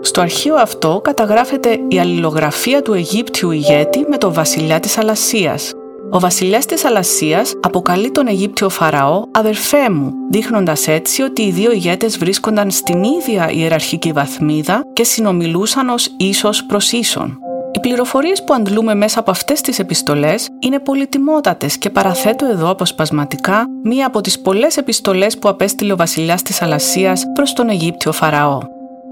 Στο 0.01 0.21
αρχείο 0.21 0.55
αυτό 0.55 0.99
καταγράφεται 1.03 1.79
η 1.87 1.99
αλληλογραφία 1.99 2.81
του 2.81 2.93
Αιγύπτιου 2.93 3.51
ηγέτη 3.51 4.05
με 4.09 4.17
τον 4.17 4.33
βασιλιά 4.33 4.79
της 4.79 4.97
Αλασίας. 4.97 5.73
Ο 6.11 6.19
βασιλιάς 6.19 6.65
της 6.65 6.85
Αλασίας 6.85 7.53
αποκαλεί 7.61 8.11
τον 8.11 8.27
Αιγύπτιο 8.27 8.69
Φαραώ 8.69 9.23
αδερφέ 9.31 9.89
μου, 9.89 10.11
δείχνοντας 10.31 10.87
έτσι 10.87 11.21
ότι 11.21 11.41
οι 11.41 11.51
δύο 11.51 11.71
ηγέτες 11.71 12.17
βρίσκονταν 12.17 12.71
στην 12.71 13.03
ίδια 13.03 13.51
ιεραρχική 13.51 14.11
βαθμίδα 14.11 14.81
και 14.93 15.03
συνομιλούσαν 15.03 15.89
ως 15.89 16.13
ίσως 16.17 16.63
προς 16.65 16.91
ίσον. 16.91 17.39
Οι 17.71 17.79
πληροφορίες 17.79 18.43
που 18.43 18.53
αντλούμε 18.53 18.95
μέσα 18.95 19.19
από 19.19 19.31
αυτές 19.31 19.61
τις 19.61 19.79
επιστολές 19.79 20.49
είναι 20.59 20.79
πολυτιμότατες 20.79 21.77
και 21.77 21.89
παραθέτω 21.89 22.45
εδώ 22.45 22.69
αποσπασματικά 22.69 23.65
μία 23.83 24.07
από 24.07 24.21
τις 24.21 24.39
πολλές 24.39 24.77
επιστολές 24.77 25.37
που 25.37 25.49
απέστειλε 25.49 25.93
ο 25.93 25.95
βασιλιάς 25.95 26.41
της 26.41 26.61
Αλασίας 26.61 27.23
προς 27.33 27.53
τον 27.53 27.69
Αιγύπτιο 27.69 28.11
Φαραώ. 28.11 28.59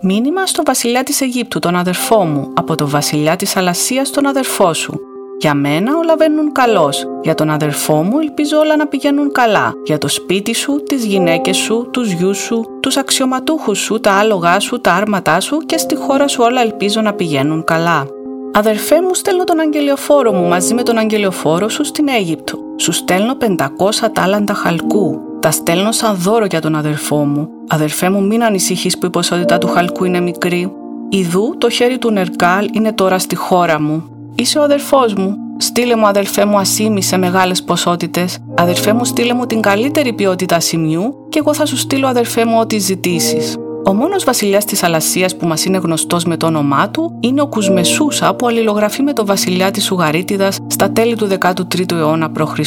Μήνυμα 0.02 0.46
στον 0.46 0.64
βασιλιά 0.68 1.04
της 1.04 1.22
Αιγύπτου, 1.22 1.60
τον 1.60 1.76
αδερφό 1.76 2.26
μου, 2.26 2.52
από 2.56 2.76
τον 2.76 2.90
βασιλιά 2.90 3.36
της 3.36 3.56
Αλασίας, 3.56 4.10
τον 4.10 4.26
αδερφό 4.26 4.74
σου. 4.74 5.00
Για 5.44 5.54
μένα 5.54 5.98
όλα 5.98 6.16
βαίνουν 6.18 6.52
καλώς. 6.52 7.06
Για 7.22 7.36
τον 7.36 7.50
αδερφό 7.50 8.04
μου 8.04 8.20
ελπίζω 8.20 8.58
όλα 8.58 8.76
να 8.76 8.88
πηγαίνουν 8.88 9.32
καλά. 9.32 9.74
Για 9.86 9.98
το 9.98 10.08
σπίτι 10.08 10.54
σου, 10.54 10.84
τις 10.84 11.06
γυναίκες 11.06 11.58
σου, 11.58 11.88
τους 11.92 12.12
γιους 12.12 12.38
σου, 12.38 12.66
τους 12.80 12.98
αξιωματούχους 12.98 13.80
σου, 13.80 14.00
τα 14.00 14.12
άλογά 14.12 14.60
σου, 14.60 14.82
τα 14.82 14.94
άρματά 14.94 15.40
σου 15.40 15.58
και 15.58 15.78
στη 15.78 15.96
χώρα 15.96 16.28
σου 16.28 16.44
όλα 16.44 16.62
ελπίζω 16.62 17.02
να 17.02 17.14
πηγαίνουν 17.14 17.64
καλά. 17.64 18.08
Αδερφέ 18.54 19.02
μου 19.02 19.14
στέλνω 19.14 19.44
τον 19.44 19.60
αγγελιοφόρο 19.60 20.34
μου 20.34 20.48
μαζί 20.48 20.74
με 20.74 20.84
τον 20.84 20.98
αγγελιοφόρο 20.98 21.70
σου 21.70 21.84
στην 21.84 22.08
Αίγυπτο. 22.08 22.58
Σου 22.78 22.92
στέλνω 22.92 23.38
500 23.58 23.66
τάλαντα 24.14 24.54
χαλκού. 24.54 25.20
Τα 25.40 25.52
στέλνω 25.52 25.92
σαν 25.92 26.16
δώρο 26.16 26.46
για 26.46 26.62
τον 26.62 26.76
αδερφό 26.76 27.26
μου. 27.26 27.50
Αδερφέ 27.68 28.10
μου 28.10 28.24
μην 28.24 28.44
ανησυχείς 28.44 28.98
που 28.98 29.06
η 29.06 29.10
ποσότητα 29.10 29.58
του 29.58 29.68
χαλκού 29.68 30.04
είναι 30.04 30.20
μικρή. 30.20 30.72
Ιδού 31.10 31.56
το 31.58 31.70
χέρι 31.70 31.98
του 31.98 32.12
Νερκάλ 32.12 32.70
είναι 32.74 32.94
τώρα 32.94 33.20
στη 33.20 33.36
χώρα 33.36 33.82
μου. 33.82 34.13
Είσαι 34.44 34.60
ο 34.60 34.64
αδερφός 34.64 35.14
μου. 35.14 35.36
Στείλε 35.58 35.96
μου 35.96 36.08
αδερφέ 36.08 36.46
μου 36.46 36.58
ασήμι 36.58 37.04
σε 37.04 37.18
μεγάλες 37.18 37.64
ποσότητες. 37.64 38.38
Αδερφέ 38.56 38.94
μου 38.94 39.06
στείλε 39.06 39.34
μου 39.34 39.46
την 39.46 39.62
καλύτερη 39.62 40.14
ποιότητα 40.14 40.56
ασημιού 40.56 41.28
και 41.30 41.40
εγώ 41.40 41.54
θα 41.54 41.66
σου 41.66 41.78
στείλω 41.78 42.08
αδερφέ 42.08 42.46
μου 42.46 42.58
ό,τι 42.60 42.78
ζητήσεις. 42.78 43.56
Ο 43.86 43.94
μόνος 43.94 44.24
βασιλιάς 44.24 44.66
της 44.66 44.84
Αλασίας 44.84 45.36
που 45.36 45.48
μας 45.48 45.66
είναι 45.66 45.78
γνωστός 45.78 46.26
με 46.26 46.38
το 46.38 46.46
όνομά 46.46 46.90
του 46.90 47.18
είναι 47.20 47.42
ο 47.42 47.48
Κουσμεσούσα 47.48 48.34
που 48.36 48.48
αλληλογραφεί 48.48 49.02
με 49.02 49.14
τον 49.14 49.26
βασιλιά 49.26 49.72
της 49.72 49.92
Ουγαρίτιδας 49.92 50.58
στα 50.68 50.92
τέλη 50.92 51.16
του 51.16 51.28
13ου 51.40 51.92
αιώνα 51.92 52.32
π.Χ. 52.32 52.60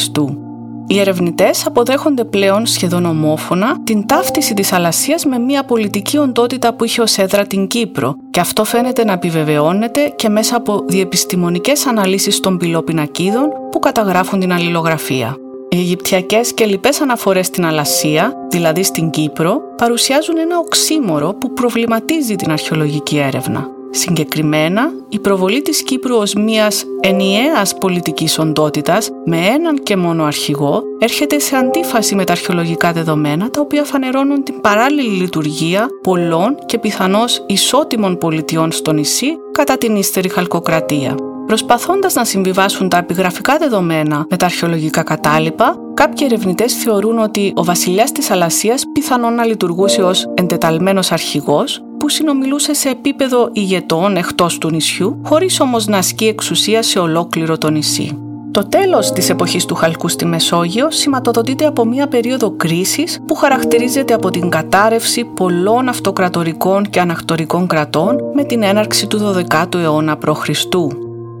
Οι 0.89 0.99
ερευνητές 0.99 1.65
αποδέχονται 1.65 2.23
πλέον 2.23 2.65
σχεδόν 2.65 3.05
ομόφωνα 3.05 3.83
την 3.83 4.05
ταύτιση 4.05 4.53
της 4.53 4.73
Αλασία 4.73 5.19
με 5.29 5.39
μια 5.39 5.63
πολιτική 5.63 6.17
οντότητα 6.17 6.73
που 6.73 6.83
είχε 6.83 7.01
ως 7.01 7.17
έδρα 7.17 7.47
την 7.47 7.67
Κύπρο, 7.67 8.15
και 8.29 8.39
αυτό 8.39 8.63
φαίνεται 8.63 9.03
να 9.03 9.13
επιβεβαιώνεται 9.13 10.13
και 10.15 10.29
μέσα 10.29 10.55
από 10.55 10.83
διεπιστημονικές 10.87 11.85
αναλύσεις 11.85 12.39
των 12.39 12.57
πυλόπινακίδων 12.57 13.49
που 13.71 13.79
καταγράφουν 13.79 14.39
την 14.39 14.53
αλληλογραφία. 14.53 15.35
Οι 15.69 15.77
Αιγυπτιακές 15.77 16.53
και 16.53 16.65
λοιπές 16.65 17.01
αναφορές 17.01 17.45
στην 17.45 17.65
Αλασία, 17.65 18.33
δηλαδή 18.49 18.83
στην 18.83 19.09
Κύπρο, 19.09 19.61
παρουσιάζουν 19.77 20.37
ένα 20.37 20.57
οξύμορο 20.57 21.33
που 21.33 21.53
προβληματίζει 21.53 22.35
την 22.35 22.51
αρχαιολογική 22.51 23.17
έρευνα. 23.17 23.76
Συγκεκριμένα, 23.97 24.91
η 25.09 25.19
προβολή 25.19 25.61
της 25.61 25.83
Κύπρου 25.83 26.15
ως 26.15 26.33
μιας 26.33 26.85
ενιαίας 26.99 27.77
πολιτικής 27.77 28.39
οντότητας 28.39 29.09
με 29.25 29.37
έναν 29.37 29.83
και 29.83 29.95
μόνο 29.95 30.23
αρχηγό 30.23 30.83
έρχεται 30.99 31.39
σε 31.39 31.55
αντίφαση 31.55 32.15
με 32.15 32.23
τα 32.23 32.31
αρχαιολογικά 32.31 32.91
δεδομένα 32.91 33.49
τα 33.49 33.61
οποία 33.61 33.83
φανερώνουν 33.83 34.43
την 34.43 34.61
παράλληλη 34.61 35.09
λειτουργία 35.09 35.87
πολλών 36.01 36.55
και 36.65 36.77
πιθανώς 36.77 37.43
ισότιμων 37.47 38.17
πολιτιών 38.17 38.71
στο 38.71 38.91
νησί 38.91 39.27
κατά 39.51 39.77
την 39.77 39.95
ύστερη 39.95 40.29
χαλκοκρατία. 40.29 41.15
Προσπαθώντας 41.47 42.13
να 42.13 42.25
συμβιβάσουν 42.25 42.89
τα 42.89 42.97
επιγραφικά 42.97 43.57
δεδομένα 43.57 44.25
με 44.29 44.37
τα 44.37 44.45
αρχαιολογικά 44.45 45.03
κατάλοιπα, 45.03 45.75
κάποιοι 45.93 46.27
ερευνητές 46.29 46.73
θεωρούν 46.73 47.19
ότι 47.19 47.51
ο 47.55 47.63
βασιλιάς 47.63 48.11
της 48.11 48.31
Αλασίας 48.31 48.83
πιθανόν 48.93 49.33
να 49.33 49.45
λειτουργούσε 49.45 50.01
ως 50.01 50.27
εντεταλμένος 50.33 51.11
αρχηγός 51.11 51.81
που 51.99 52.09
συνομιλούσε 52.09 52.73
σε 52.73 52.89
επίπεδο 52.89 53.49
ηγετών 53.53 54.15
εκτός 54.15 54.57
του 54.57 54.69
νησιού, 54.69 55.21
χωρίς 55.25 55.59
όμως 55.59 55.87
να 55.87 55.97
ασκεί 55.97 56.25
εξουσία 56.25 56.81
σε 56.81 56.99
ολόκληρο 56.99 57.57
το 57.57 57.69
νησί. 57.69 58.21
Το 58.51 58.67
τέλος 58.67 59.11
της 59.11 59.29
εποχής 59.29 59.65
του 59.65 59.75
Χαλκού 59.75 60.07
στη 60.07 60.25
Μεσόγειο 60.25 60.91
σηματοδοτείται 60.91 61.65
από 61.65 61.85
μια 61.85 62.07
περίοδο 62.07 62.51
κρίσης 62.51 63.19
που 63.27 63.35
χαρακτηρίζεται 63.35 64.13
από 64.13 64.29
την 64.29 64.49
κατάρρευση 64.49 65.23
πολλών 65.23 65.87
αυτοκρατορικών 65.89 66.89
και 66.89 66.99
ανακτορικών 66.99 67.67
κρατών 67.67 68.17
με 68.33 68.43
την 68.43 68.63
έναρξη 68.63 69.07
του 69.07 69.45
12ου 69.51 69.75
αιώνα 69.75 70.17
π.Χ. 70.17 70.49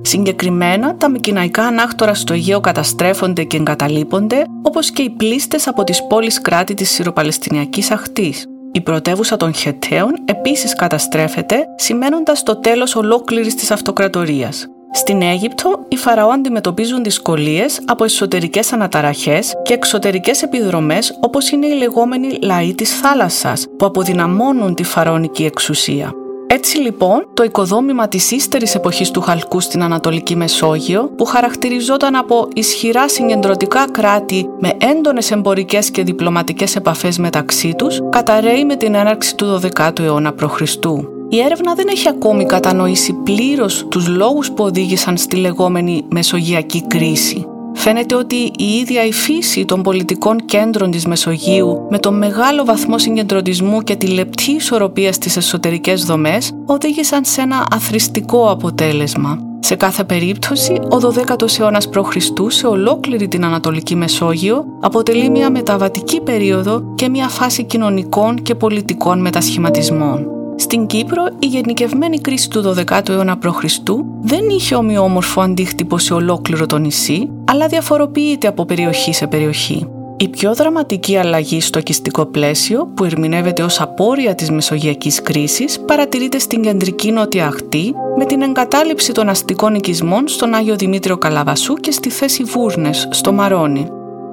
Συγκεκριμένα, 0.07 0.95
τα 0.95 1.09
μικυναϊκά 1.09 1.63
ανάκτορα 1.63 2.13
στο 2.13 2.33
Αιγαίο 2.33 2.59
καταστρέφονται 2.59 3.43
και 3.43 3.57
εγκαταλείπονται, 3.57 4.43
όπως 4.61 4.91
και 4.91 5.01
οι 5.01 5.09
πλήστες 5.09 5.67
από 5.67 5.83
τις 5.83 6.07
πόλεις 6.07 6.41
κράτη 6.41 6.73
της 6.73 6.89
Συροπαλαιστινιακής 6.89 7.91
Αχτής. 7.91 8.45
Η 8.71 8.81
πρωτεύουσα 8.81 9.37
των 9.37 9.53
Χεταίων 9.53 10.11
επίσης 10.25 10.75
καταστρέφεται, 10.75 11.65
σημαίνοντας 11.75 12.43
το 12.43 12.55
τέλος 12.55 12.95
ολόκληρης 12.95 13.55
της 13.55 13.71
αυτοκρατορίας. 13.71 14.67
Στην 14.91 15.21
Αίγυπτο, 15.21 15.85
οι 15.87 15.95
Φαραώ 15.95 16.29
αντιμετωπίζουν 16.29 17.03
δυσκολίες 17.03 17.81
από 17.85 18.03
εσωτερικές 18.03 18.73
αναταραχές 18.73 19.53
και 19.63 19.73
εξωτερικές 19.73 20.43
επιδρομές 20.43 21.17
όπως 21.21 21.49
είναι 21.49 21.67
οι 21.67 21.77
λεγόμενοι 21.77 22.37
λαοί 22.41 22.75
της 22.75 22.99
θάλασσας, 22.99 23.65
που 23.77 23.85
αποδυναμώνουν 23.85 24.75
τη 24.75 24.83
φαραωνική 24.83 25.45
εξουσία. 25.45 26.11
Έτσι 26.49 26.77
λοιπόν, 26.77 27.27
το 27.33 27.43
οικοδόμημα 27.43 28.07
της 28.07 28.31
ύστερης 28.31 28.75
εποχής 28.75 29.11
του 29.11 29.21
Χαλκού 29.21 29.59
στην 29.59 29.83
Ανατολική 29.83 30.35
Μεσόγειο, 30.35 31.11
που 31.17 31.25
χαρακτηριζόταν 31.25 32.15
από 32.15 32.47
ισχυρά 32.53 33.09
συγκεντρωτικά 33.09 33.85
κράτη 33.91 34.49
με 34.59 34.73
έντονες 34.77 35.31
εμπορικές 35.31 35.91
και 35.91 36.03
διπλωματικές 36.03 36.75
επαφές 36.75 37.17
μεταξύ 37.17 37.73
τους, 37.77 37.99
καταραίει 38.09 38.65
με 38.65 38.75
την 38.75 38.95
έναρξη 38.95 39.35
του 39.35 39.59
12ου 39.63 39.99
αιώνα 39.99 40.33
π.Χ. 40.33 40.61
Η 41.29 41.39
έρευνα 41.39 41.73
δεν 41.73 41.87
έχει 41.89 42.09
ακόμη 42.09 42.45
κατανοήσει 42.45 43.13
πλήρως 43.13 43.85
τους 43.89 44.07
λόγους 44.07 44.51
που 44.51 44.63
οδήγησαν 44.63 45.17
στη 45.17 45.35
λεγόμενη 45.35 46.05
Μεσογειακή 46.09 46.87
κρίση. 46.87 47.47
Φαίνεται 47.89 48.15
ότι 48.15 48.35
η 48.57 48.65
ίδια 48.65 49.05
η 49.05 49.11
φύση 49.13 49.65
των 49.65 49.81
πολιτικών 49.81 50.45
κέντρων 50.45 50.91
της 50.91 51.05
Μεσογείου 51.05 51.87
με 51.89 51.99
τον 51.99 52.17
μεγάλο 52.17 52.65
βαθμό 52.65 52.97
συγκεντρωτισμού 52.97 53.81
και 53.81 53.95
τη 53.95 54.07
λεπτή 54.07 54.51
ισορροπία 54.51 55.13
στις 55.13 55.37
εσωτερικές 55.37 56.03
δομές 56.03 56.51
οδήγησαν 56.65 57.25
σε 57.25 57.41
ένα 57.41 57.65
αθρηστικό 57.71 58.49
αποτέλεσμα. 58.49 59.39
Σε 59.59 59.75
κάθε 59.75 60.03
περίπτωση, 60.03 60.73
ο 60.73 60.97
12ος 61.01 61.59
αιώνας 61.59 61.89
π.Χ. 61.89 62.15
σε 62.47 62.67
ολόκληρη 62.67 63.27
την 63.27 63.45
Ανατολική 63.45 63.95
Μεσόγειο 63.95 64.65
αποτελεί 64.81 65.29
μια 65.29 65.51
μεταβατική 65.51 66.21
περίοδο 66.21 66.93
και 66.95 67.09
μια 67.09 67.27
φάση 67.27 67.63
κοινωνικών 67.63 68.41
και 68.41 68.55
πολιτικών 68.55 69.21
μετασχηματισμών. 69.21 70.36
Στην 70.59 70.85
Κύπρο, 70.85 71.23
η 71.39 71.45
γενικευμένη 71.45 72.19
κρίση 72.19 72.49
του 72.49 72.73
12ου 72.77 73.09
αιώνα 73.09 73.37
π.Χ. 73.37 73.63
δεν 74.21 74.49
είχε 74.49 74.75
ομοιόμορφο 74.75 75.41
αντίκτυπο 75.41 75.97
σε 75.97 76.13
ολόκληρο 76.13 76.65
το 76.65 76.77
νησί, 76.77 77.29
αλλά 77.45 77.67
διαφοροποιείται 77.67 78.47
από 78.47 78.65
περιοχή 78.65 79.13
σε 79.13 79.27
περιοχή. 79.27 79.87
Η 80.17 80.27
πιο 80.27 80.55
δραματική 80.55 81.17
αλλαγή 81.17 81.61
στο 81.61 81.79
οικιστικό 81.79 82.25
πλαίσιο, 82.25 82.91
που 82.95 83.03
ερμηνεύεται 83.03 83.63
ως 83.63 83.81
απόρρια 83.81 84.35
της 84.35 84.51
μεσογειακής 84.51 85.21
κρίσης, 85.21 85.79
παρατηρείται 85.79 86.39
στην 86.39 86.61
κεντρική 86.61 87.11
νότια 87.11 87.45
αχτή, 87.45 87.93
με 88.17 88.25
την 88.25 88.41
εγκατάλειψη 88.41 89.11
των 89.11 89.29
αστικών 89.29 89.75
οικισμών 89.75 90.27
στον 90.27 90.53
Άγιο 90.53 90.75
Δημήτριο 90.75 91.17
Καλαβασού 91.17 91.73
και 91.73 91.91
στη 91.91 92.09
θέση 92.09 92.43
Βούρνες, 92.43 93.07
στο 93.11 93.31
Μαρόνι. 93.31 93.87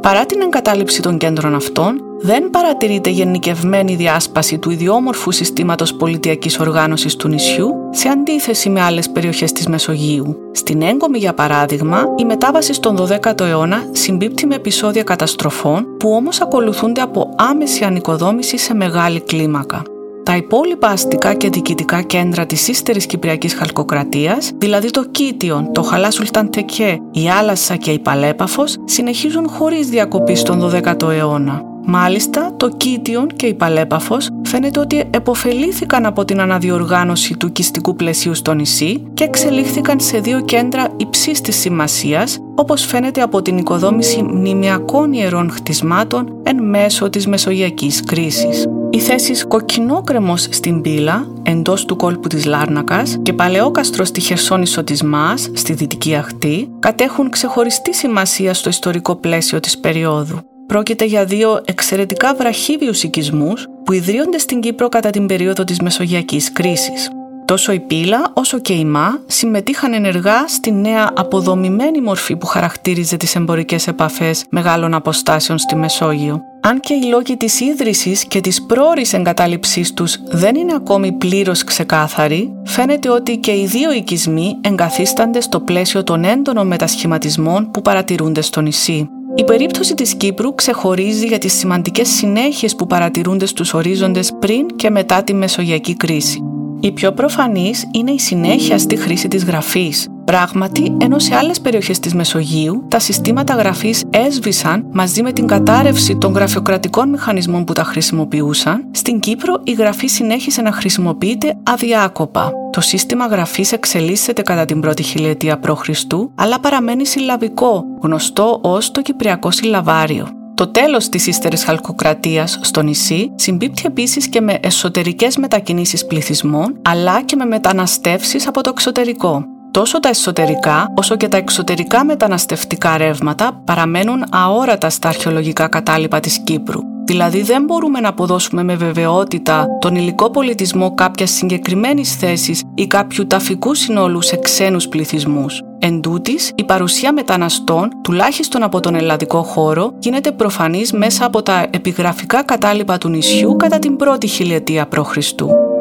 Παρά 0.05 0.27
την 0.27 0.41
εγκατάλειψη 0.41 1.03
των 1.03 1.19
κέντρων 1.19 1.55
αυτών, 1.55 2.01
δεν 2.21 2.51
παρατηρείται 2.51 3.11
γενικευμένη 3.11 3.95
διάσπαση 3.95 4.59
του 4.59 4.71
ιδιόμορφου 4.71 5.31
συστήματος 5.31 5.95
πολιτιακής 5.95 6.59
οργάνωσης 6.59 7.17
του 7.17 7.29
νησιού 7.29 7.71
σε 7.91 8.09
αντίθεση 8.09 8.69
με 8.71 8.81
άλλες 8.81 9.11
περιοχές 9.11 9.53
της 9.53 9.67
Μεσογείου. 9.67 10.37
Στην 10.53 10.83
Έγκομη, 10.83 11.19
για 11.19 11.35
παράδειγμα, 11.35 12.05
η 12.17 12.25
μετάβαση 12.25 12.73
στον 12.73 12.97
12ο 12.97 13.41
αιώνα 13.41 13.89
συμπίπτει 13.93 14.47
με 14.47 14.55
επεισόδια 14.55 15.03
καταστροφών 15.03 15.87
που 15.99 16.11
όμως 16.11 16.41
ακολουθούνται 16.41 17.01
από 17.01 17.35
άμεση 17.37 17.85
ανοικοδόμηση 17.85 18.59
σε 18.59 18.75
μεγάλη 18.75 19.21
κλίμακα. 19.21 19.83
Τα 20.25 20.37
υπόλοιπα 20.37 20.89
αστικά 20.89 21.35
και 21.35 21.49
διοικητικά 21.49 22.03
κέντρα 22.03 22.47
της 22.47 22.69
ύστερης 22.69 23.07
Κυπριακής 23.07 23.55
Χαλκοκρατίας, 23.55 24.51
δηλαδή 24.55 24.91
το 24.91 25.05
Κίτιον, 25.05 25.73
το 25.73 25.83
Χαλά 25.83 26.11
Σουλταντεκέ, 26.11 27.01
η 27.13 27.31
Άλασσα 27.31 27.77
και 27.77 27.91
η 27.91 27.99
Παλέπαφος, 27.99 28.77
συνεχίζουν 28.85 29.49
χωρίς 29.49 29.89
διακοπή 29.89 30.35
στον 30.35 30.61
12ο 30.61 31.09
αιώνα. 31.09 31.74
Μάλιστα, 31.87 32.53
το 32.57 32.69
Κίτιον 32.69 33.27
και 33.27 33.47
η 33.47 33.55
Παλέπαφος 33.55 34.29
φαίνεται 34.43 34.81
ότι 34.81 35.05
εποφελήθηκαν 35.11 36.07
από 36.07 36.25
την 36.25 36.41
αναδιοργάνωση 36.41 37.37
του 37.37 37.47
οικιστικού 37.47 37.97
πλαισίου 37.97 38.35
στο 38.35 38.53
νησί 38.53 39.03
και 39.15 39.25
εξελίχθηκαν 39.25 40.01
σε 40.01 40.19
δύο 40.19 40.41
κέντρα 40.41 40.89
υψής 40.97 41.41
της 41.41 41.57
σημασίας, 41.57 42.39
όπως 42.55 42.85
φαίνεται 42.85 43.23
από 43.23 43.43
την 43.43 43.59
οικοδόμηση 43.59 44.23
μνημιακών 44.23 45.13
ιερών 45.13 45.51
χτισμάτων 45.51 46.41
εν 46.43 46.63
μέσω 46.63 47.11
της 47.11 47.27
μεσογειακής 47.27 48.03
κρίσης. 48.05 48.67
Οι 48.91 48.99
θέσεις 48.99 49.47
Κοκκινόκρεμος 49.47 50.47
στην 50.51 50.81
Πύλα, 50.81 51.27
εντός 51.43 51.85
του 51.85 51.97
κόλπου 51.97 52.29
της 52.29 52.45
Λάρνακας 52.45 53.19
και 53.23 53.33
Παλαιόκαστρος 53.33 54.09
στη 54.09 54.21
Χερσόνησο 54.21 54.85
της 54.85 55.03
Μάς, 55.03 55.51
στη 55.53 55.73
Δυτική 55.73 56.15
Αχτή, 56.15 56.69
κατέχουν 56.79 57.31
ξεχωριστή 57.31 57.95
σημασία 57.95 58.55
στο 58.55 58.69
ιστορικό 58.69 59.15
πλαίσιο 59.17 59.61
της 59.61 59.79
περίοδου. 59.79 60.54
Πρόκειται 60.67 61.05
για 61.05 61.25
δύο 61.25 61.61
εξαιρετικά 61.65 62.35
βραχίβιους 62.35 63.03
οικισμούς 63.03 63.67
που 63.85 63.93
ιδρύονται 63.93 64.39
στην 64.39 64.61
Κύπρο 64.61 64.89
κατά 64.89 65.11
την 65.11 65.27
περίοδο 65.27 65.65
της 65.65 65.81
Μεσογειακής 65.81 66.53
κρίσης. 66.53 67.11
Τόσο 67.45 67.73
η 67.73 67.81
Πύλα 67.81 68.31
όσο 68.35 68.59
και 68.59 68.73
η 68.73 68.85
Μα 68.85 69.23
συμμετείχαν 69.27 69.93
ενεργά 69.93 70.49
στη 70.49 70.73
νέα 70.73 71.13
αποδομημένη 71.15 72.01
μορφή 72.01 72.37
που 72.37 72.47
χαρακτήριζε 72.47 73.17
τις 73.17 73.35
εμπορικές 73.35 73.87
επαφές 73.87 74.45
μεγάλων 74.51 74.95
αποστάσεων 74.95 75.59
στη 75.59 75.77
Μεσόγειο. 75.77 76.41
Αν 76.61 76.81
και 76.81 76.95
οι 76.95 77.03
λόγοι 77.03 77.37
της 77.37 77.61
ίδρυσης 77.61 78.25
και 78.25 78.41
της 78.41 78.63
πρόορης 78.63 79.13
εγκατάλειψής 79.13 79.95
τους 79.95 80.19
δεν 80.31 80.55
είναι 80.55 80.75
ακόμη 80.75 81.13
πλήρως 81.13 81.65
ξεκάθαροι, 81.65 82.53
φαίνεται 82.65 83.11
ότι 83.11 83.37
και 83.37 83.53
οι 83.53 83.67
δύο 83.67 83.93
οικισμοί 83.93 84.59
εγκαθίστανται 84.61 85.41
στο 85.41 85.61
πλαίσιο 85.61 86.03
των 86.03 86.25
έντονων 86.25 86.67
μετασχηματισμών 86.67 87.71
που 87.71 87.83
παρατηρούνται 87.83 88.41
στο 88.41 88.61
νησί. 88.61 89.09
Η 89.37 89.45
περίπτωση 89.45 89.95
της 89.95 90.15
Κύπρου 90.15 90.55
ξεχωρίζει 90.55 91.27
για 91.27 91.39
τις 91.39 91.53
σημαντικές 91.53 92.09
συνέχειες 92.09 92.77
που 92.77 92.87
παρατηρούνται 92.87 93.47
στους 93.47 93.75
ορίζοντες 93.75 94.33
πριν 94.39 94.67
και 94.77 94.91
μετά 94.91 95.25
τη 95.25 95.35
Μεσογειακή 95.35 95.97
κρίση. 95.97 96.43
Η 96.81 96.93
πιο 96.93 97.13
προφανής 97.13 97.89
είναι 97.93 98.11
η 98.11 98.19
συνέχεια 98.19 98.79
στη 98.79 98.97
χρήση 98.97 99.29
της 99.29 99.45
γραφής. 99.45 100.09
Πράγματι, 100.25 100.97
ενώ 101.01 101.19
σε 101.19 101.35
άλλες 101.35 101.61
περιοχές 101.61 101.99
της 101.99 102.15
Μεσογείου 102.15 102.85
τα 102.89 102.99
συστήματα 102.99 103.55
γραφής 103.55 104.05
έσβησαν 104.11 104.87
μαζί 104.93 105.23
με 105.23 105.33
την 105.33 105.47
κατάρρευση 105.47 106.17
των 106.17 106.33
γραφειοκρατικών 106.33 107.09
μηχανισμών 107.09 107.65
που 107.65 107.73
τα 107.73 107.85
χρησιμοποιούσαν, 107.85 108.89
στην 108.91 109.21
Κύπρο 109.21 109.61
η 109.65 109.73
γραφή 109.73 110.07
συνέχισε 110.07 110.63
να 110.63 110.73
χρησιμοποιείται 110.73 111.57
αδιάκοπα. 111.63 112.53
Το 112.75 112.81
σύστημα 112.81 113.27
γραφής 113.27 113.73
εξελίσσεται 113.73 114.43
κατά 114.43 114.65
την 114.65 114.81
πρώτη 114.81 115.03
χιλιετία 115.03 115.59
π.Χ., 115.59 115.89
αλλά 116.35 116.61
παραμένει 116.61 117.07
συλλαβικό, 117.07 117.85
γνωστό 118.03 118.61
ως 118.63 118.91
το 118.91 119.03
Κυπριακό 119.03 119.51
Συλλαβάριο. 119.51 120.29
Το 120.55 120.67
τέλος 120.67 121.09
της 121.09 121.27
ύστερης 121.27 121.65
χαλκοκρατίας 121.65 122.59
στο 122.63 122.83
νησί 122.83 123.33
συμπίπτει 123.35 123.83
επίσης 123.87 124.29
και 124.29 124.41
με 124.41 124.59
εσωτερικές 124.63 125.37
μετακινήσεις 125.37 126.07
πληθυσμών, 126.07 126.79
αλλά 126.83 127.23
και 127.23 127.37
με 127.37 127.45
μεταναστεύσεις 127.45 128.47
από 128.47 128.61
το 128.61 128.71
εξωτερικό. 128.73 129.45
Τόσο 129.71 130.01
τα 130.01 130.09
εσωτερικά 130.09 130.93
όσο 130.97 131.17
και 131.17 131.29
τα 131.29 131.37
εξωτερικά 131.37 132.05
μεταναστευτικά 132.05 132.97
ρεύματα 132.97 133.63
παραμένουν 133.65 134.25
αόρατα 134.31 134.91
στα 134.91 135.09
αρχαιολογικά 135.09 135.69
κατάλοιπα 135.69 136.21
της 136.21 136.39
Κύπρου. 136.39 136.94
Δηλαδή 137.07 137.43
δεν 137.43 137.65
μπορούμε 137.65 138.01
να 138.01 138.09
αποδώσουμε 138.09 138.63
με 138.63 138.77
βεβαιότητα 138.77 139.67
τον 139.81 139.95
υλικό 139.95 140.31
πολιτισμό 140.31 140.95
κάποιας 140.95 141.31
συγκεκριμένης 141.31 142.15
θέσης 142.15 142.63
ή 142.75 142.87
κάποιου 142.87 143.27
ταφικού 143.27 143.75
συνόλου 143.75 144.23
σε 144.23 144.37
ξένους 144.37 144.89
πληθυσμούς. 144.89 145.63
Εν 145.79 146.01
τούτης, 146.01 146.53
η 146.55 146.65
παρουσία 146.65 147.13
μεταναστών, 147.13 147.89
τουλάχιστον 148.03 148.63
από 148.63 148.81
τον 148.81 148.95
ελλαδικό 148.95 149.43
χώρο, 149.43 149.93
γίνεται 149.99 150.33
προφανής 150.33 150.93
μέσα 150.93 151.25
από 151.25 151.43
τα 151.43 151.67
επιγραφικά 151.71 152.43
κατάλοιπα 152.43 152.99
του 152.99 153.09
νησιού 153.09 153.57
κατά 153.57 153.79
την 153.79 153.97
πρώτη 153.97 154.27
χιλιετία 154.27 154.89
π.Χ. 154.89 155.17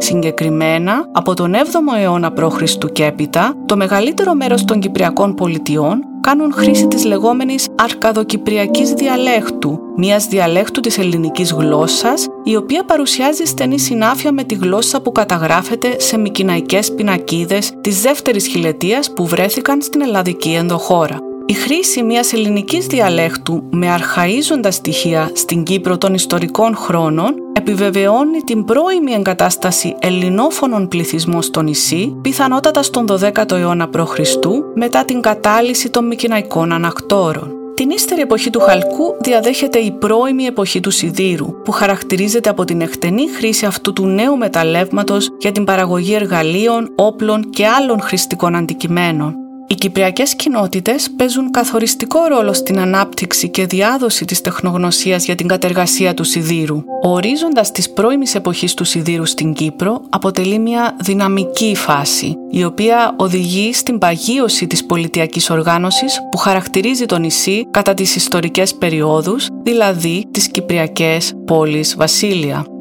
Συγκεκριμένα, 0.03 1.09
από 1.11 1.33
τον 1.33 1.53
7ο 1.53 1.99
αιώνα 2.01 2.31
π.Χ. 2.31 2.61
και 2.91 3.05
έπειτα, 3.05 3.53
το 3.65 3.75
μεγαλύτερο 3.75 4.33
μέρος 4.33 4.65
των 4.65 4.79
Κυπριακών 4.79 5.35
πολιτιών 5.35 6.03
κάνουν 6.21 6.53
χρήση 6.53 6.87
της 6.87 7.05
λεγόμενης 7.05 7.67
αρκαδοκυπριακής 7.75 8.93
διαλέχτου, 8.93 9.79
μιας 9.97 10.27
διαλέχτου 10.27 10.79
της 10.79 10.97
ελληνικής 10.97 11.51
γλώσσας, 11.51 12.27
η 12.43 12.55
οποία 12.55 12.83
παρουσιάζει 12.83 13.45
στενή 13.45 13.79
συνάφεια 13.79 14.31
με 14.31 14.43
τη 14.43 14.55
γλώσσα 14.55 15.01
που 15.01 15.11
καταγράφεται 15.11 15.99
σε 15.99 16.17
μικυναϊκές 16.17 16.93
πινακίδες 16.93 17.71
της 17.81 18.01
δεύτερης 18.01 18.47
χιλετίας 18.47 19.13
που 19.13 19.27
βρέθηκαν 19.27 19.81
στην 19.81 20.01
ελλαδική 20.01 20.49
ενδοχώρα. 20.49 21.17
Η 21.45 21.53
χρήση 21.53 22.03
μιας 22.03 22.33
ελληνικής 22.33 22.85
διαλέχτου 22.85 23.63
με 23.71 23.89
αρχαίζοντα 23.89 24.71
στοιχεία 24.71 25.29
στην 25.33 25.63
Κύπρο 25.63 25.97
των 25.97 26.13
ιστορικών 26.13 26.75
χρόνων 26.75 27.42
επιβεβαιώνει 27.53 28.41
την 28.41 28.65
πρώιμη 28.65 29.11
εγκατάσταση 29.13 29.95
ελληνόφωνων 29.99 30.87
πληθυσμών 30.87 31.41
στο 31.41 31.61
νησί, 31.61 32.17
πιθανότατα 32.21 32.83
στον 32.83 33.05
12ο 33.09 33.51
αιώνα 33.51 33.89
π.Χ. 33.89 34.19
μετά 34.75 35.05
την 35.05 35.21
κατάλυση 35.21 35.89
των 35.89 36.07
μικυναϊκών 36.07 36.71
ανακτόρων. 36.71 37.51
Την 37.75 37.89
ύστερη 37.89 38.21
εποχή 38.21 38.49
του 38.49 38.59
χαλκού 38.59 39.15
διαδέχεται 39.21 39.79
η 39.79 39.91
πρώιμη 39.91 40.43
εποχή 40.43 40.79
του 40.79 40.91
σιδήρου, 40.91 41.61
που 41.63 41.71
χαρακτηρίζεται 41.71 42.49
από 42.49 42.65
την 42.65 42.81
εκτενή 42.81 43.29
χρήση 43.29 43.65
αυτού 43.65 43.93
του 43.93 44.05
νέου 44.05 44.37
μεταλλεύματος 44.37 45.29
για 45.39 45.51
την 45.51 45.63
παραγωγή 45.63 46.13
εργαλείων, 46.13 46.91
όπλων 46.95 47.49
και 47.49 47.67
άλλων 47.67 48.01
χρηστικών 48.01 48.55
αντικειμένων. 48.55 49.42
Οι 49.73 49.75
κυπριακές 49.75 50.35
κοινότητες 50.35 51.09
παίζουν 51.15 51.51
καθοριστικό 51.51 52.19
ρόλο 52.27 52.53
στην 52.53 52.79
ανάπτυξη 52.79 53.49
και 53.49 53.65
διάδοση 53.65 54.25
της 54.25 54.41
τεχνογνωσίας 54.41 55.25
για 55.25 55.35
την 55.35 55.47
κατεργασία 55.47 56.13
του 56.13 56.23
σιδήρου. 56.23 56.83
Ο 57.03 57.09
ορίζοντας 57.09 57.71
της 57.71 57.93
πρώιμης 57.93 58.35
εποχής 58.35 58.73
του 58.73 58.83
σιδήρου 58.83 59.25
στην 59.25 59.53
Κύπρο 59.53 60.01
αποτελεί 60.09 60.59
μια 60.59 60.95
δυναμική 61.01 61.75
φάση, 61.75 62.35
η 62.51 62.63
οποία 62.63 63.15
οδηγεί 63.17 63.73
στην 63.73 63.97
παγίωση 63.97 64.67
της 64.67 64.85
πολιτιακής 64.85 65.49
οργάνωσης 65.49 66.19
που 66.31 66.37
χαρακτηρίζει 66.37 67.05
το 67.05 67.17
νησί 67.17 67.67
κατά 67.71 67.93
τις 67.93 68.15
ιστορικές 68.15 68.75
περιόδους, 68.75 69.47
δηλαδή 69.63 70.25
τις 70.31 70.47
κυπριακές 70.47 71.33
πόλεις 71.45 71.95
βασίλεια. 71.97 72.72